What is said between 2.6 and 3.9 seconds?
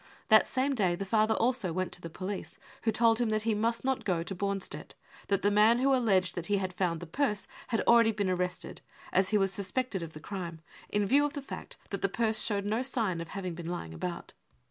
who told him that he must